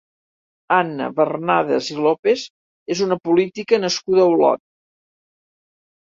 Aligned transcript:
Anna 0.75 1.09
Barnadas 1.17 1.89
i 1.95 1.97
López 2.05 2.45
és 2.95 3.03
una 3.07 3.17
política 3.29 3.79
nascuda 3.83 4.23
a 4.23 4.31
Olot. 4.37 4.63